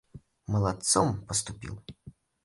Молодцом 0.47 1.23
поступил! 1.27 1.79